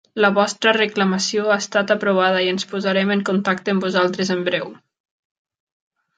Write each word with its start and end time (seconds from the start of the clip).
La 0.23 0.29
vostra 0.35 0.71
reclamació 0.77 1.43
ha 1.55 1.57
estat 1.63 1.93
aprovada 1.97 2.39
i 2.45 2.49
ens 2.53 2.65
posarem 2.73 3.13
en 3.17 3.21
contacte 3.31 3.75
amb 3.75 3.87
vosaltres 3.89 4.33
en 4.39 4.43
breu. 4.51 4.73